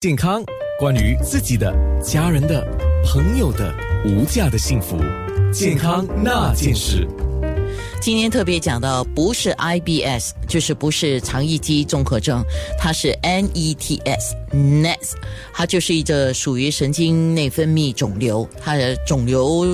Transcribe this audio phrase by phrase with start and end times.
[0.00, 0.44] 健康，
[0.78, 2.64] 关于自己的、家人的、
[3.04, 3.74] 朋友的
[4.06, 4.96] 无价的幸福，
[5.52, 7.04] 健康那件事。
[8.00, 12.44] 今天特别讲到，不是 IBS，就是不是肠易激综合症，
[12.78, 15.14] 它是 NETS，NETS，
[15.52, 19.66] 它就是一个属于神经内分泌肿瘤，它的肿瘤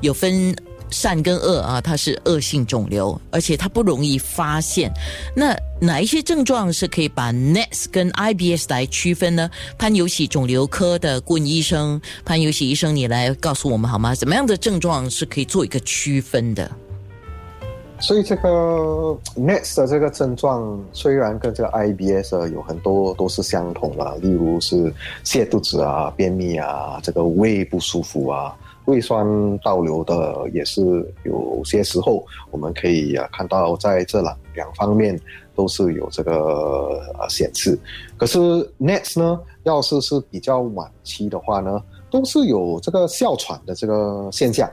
[0.00, 0.56] 有分。
[0.90, 4.92] 善跟恶啊，它是恶性肿瘤，而且它不容易发现。
[5.34, 9.48] 那哪一些症状是可以把 NETs 跟 IBS 来区分呢？
[9.78, 14.14] 潘有喜肿瘤科的顾问医生，潘有喜医生，你来告诉我们好吗？
[14.14, 16.70] 怎么样的症状是可以做一个区分的？
[18.00, 24.92] 所以这个 NETs 的这个症状虽然跟这个 IBS 有很多都是相同的，例如是
[25.24, 28.56] 泻肚子啊、便秘啊、这个胃不舒服啊。
[28.86, 29.26] 胃酸
[29.58, 30.80] 倒流的也是
[31.24, 35.20] 有些时候，我们可以啊看到在这两两方面
[35.54, 36.32] 都是有这个
[37.18, 37.78] 呃显示。
[38.16, 38.38] 可是
[38.78, 44.66] NETs 呢，要是是比较晚期的话呢，都是有这个哮喘的这个现象。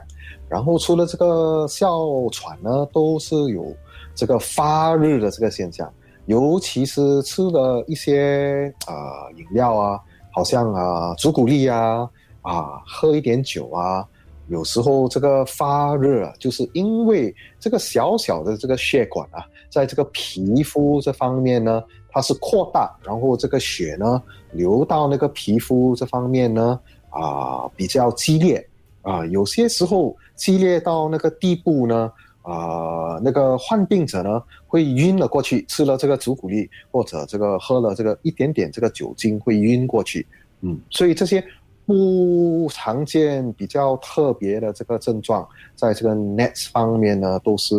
[0.48, 3.74] 然后除了这个哮喘呢，都是有
[4.14, 5.92] 这个发热的这个现象。
[6.26, 10.00] 尤其是吃了一些啊饮料啊，
[10.32, 12.08] 好像啊朱古力啊。
[12.48, 14.06] 啊，喝一点酒啊，
[14.46, 26.78] 有时候这个发热啊，就是因为这个小小的这个血管啊，在这个皮肤这方面呢，它是扩大，然后这个血呢流到那个皮肤这方面呢，
[27.10, 28.64] 啊，比较激烈
[29.06, 32.10] 啊，有些时候激烈到那个地步呢，
[32.42, 40.26] 啊，那个患病者呢会晕了过去，吃了这个朱古力或者这个喝了这个一点点这个酒精会晕过去，
[40.62, 41.42] 嗯，所以这些。
[41.88, 47.74] 不常见、比较特别的这个症状，在这个 NETs 方面呢，都是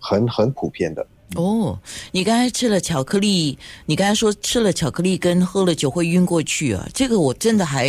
[0.00, 1.06] 很很普遍的。
[1.36, 1.78] 哦，
[2.10, 3.56] 你刚才吃了巧克力，
[3.86, 6.88] 你刚才说吃了巧克力跟喝了酒会晕过去啊？
[6.92, 7.88] 这个我真的还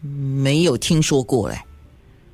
[0.00, 1.58] 没有听说过嘞。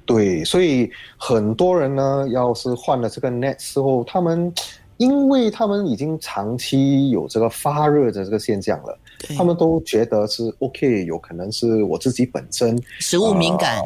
[0.08, 4.52] 对，所以很多人呢，要是换了这个 Net 之后，他们。
[4.98, 8.98] 因为他们已经长期有这个发热的这个现象了，
[9.36, 13.80] 他们都觉得是 OK，有可能是我自己本身食物敏感，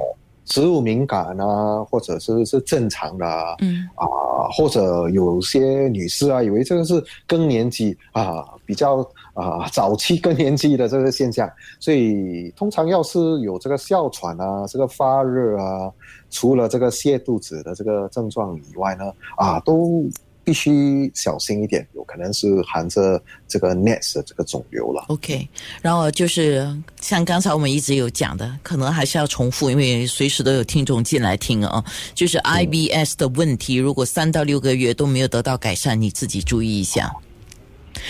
[0.45, 3.27] 食物敏感啊，或者是是正常的，
[3.61, 4.07] 嗯啊，
[4.53, 8.99] 或者有些女士啊，以为这个是更年期啊，比较
[9.35, 15.91] 啊早期更年期的这个现象，所以通常要是有这个哮喘啊，这个发热啊，
[16.31, 20.05] 除了这个泻肚子的这个症状以外呢，啊都。
[20.45, 25.05] 必须小心一点，有可能是含着这个 NETs 的这个肿瘤了。
[25.09, 25.49] OK，
[25.81, 26.67] 然后就是
[27.01, 31.85] 像刚才我们一直有讲的，可能还是要重复，因为随时都有听众进来听啊。
[32.15, 37.13] 就是 IBS 的问题，如果三到六个月都没有得到改善，你自己注意一下。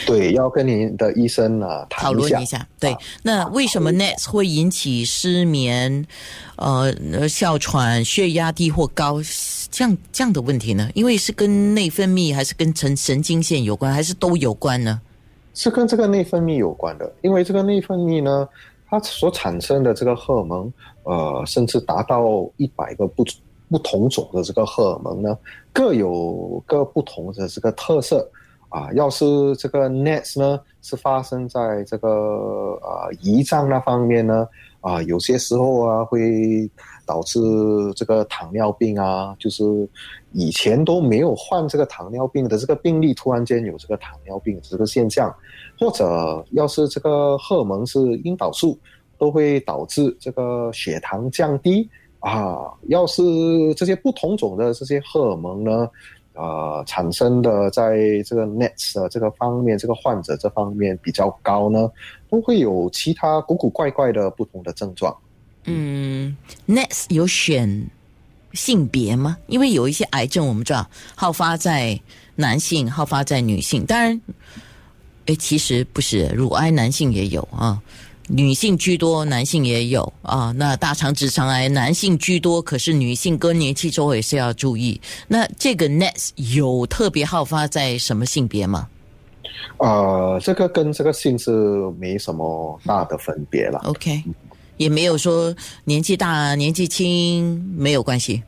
[0.06, 2.66] 对，要跟您的医生啊讨论一下。
[2.78, 6.06] 对，那为什么 NETs 会引起失眠、
[6.56, 9.21] 呃哮喘、血压低或高
[9.72, 10.91] 这样这样的问题呢？
[10.94, 15.00] 因为是跟内分泌还是跟神神经线有关，还是都有关呢？
[15.55, 18.47] 是跟这个内分泌有关的，因为这个内分泌呢，
[18.87, 20.72] 它所产生的这个荷尔蒙，
[21.05, 23.25] 呃，甚至达到一百个不
[23.71, 25.37] 不同种的这个荷尔蒙呢，
[25.72, 28.31] 各有各不同的这个特色。
[28.72, 32.09] 啊，要是这个 NETs 呢是发生在这个
[32.81, 34.49] 呃胰脏那方面呢，
[34.81, 36.71] 啊，有些时候啊会
[37.05, 37.38] 导致
[37.94, 39.62] 这个糖尿病啊，就是
[40.33, 45.31] 以前都没有患这个糖尿病的这个病例，突然间有这个糖尿病这个现象，
[45.78, 48.78] 或者要是这个荷尔蒙是胰岛素，
[49.19, 51.87] 都会导致这个血糖降低
[52.21, 52.72] 啊。
[52.89, 53.22] 要是
[53.77, 55.87] 这些不同种的这些荷尔蒙呢？
[56.34, 61.91] 呃，产生的在这个 NETs 的这个方面，这个患者这方面比较高呢，
[62.31, 65.15] 都会有其他古古怪怪的不同的症状。
[65.65, 67.87] 嗯，NETs 有选
[68.53, 69.37] 性别吗？
[69.47, 72.00] 因为有一些癌症，我们知道好发在
[72.37, 73.84] 男性，好发在女性。
[73.84, 74.21] 当然，
[75.26, 77.81] 哎，其实不是，乳癌男性也有啊。
[78.28, 80.53] 女性居多，男性也有啊。
[80.57, 85.01] 那大肠直肠癌男性居多，可是女性更年期之后也是要注意。
[85.28, 88.89] 那这个 NETs 有特别好发在什么性别吗？
[89.78, 91.51] 呃，这个跟这个性是
[91.98, 93.80] 没什么大的分别了。
[93.84, 94.22] OK，
[94.77, 95.54] 也没有说
[95.84, 98.42] 年纪大、年纪轻没有关系。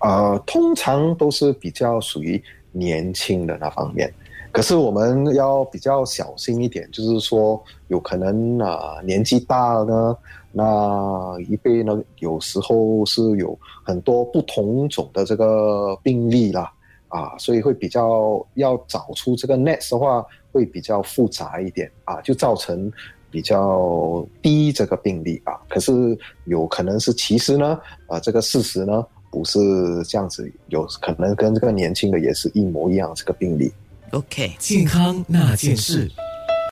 [0.00, 2.42] 呃，通常都是比较属于
[2.72, 4.12] 年轻的那方面。
[4.56, 10.16] 可是我们要比较小心一点，就是说有可能啊年纪大了呢，
[10.50, 16.72] 那一辈呢有时候是有很多不同种的这个病例啦，
[17.08, 22.90] 啊，所以会比较要找出这个 next 的话会比较复杂一点啊，就造成
[23.30, 25.52] 比较低这个病例啊。
[25.68, 26.16] 可是
[26.46, 29.58] 有可能是其实呢，呃，这个事实呢不是
[30.04, 33.70] 这样子，有可能跟这个年轻的也是一模一样这个病例。
[34.12, 36.10] OK，健康那件事。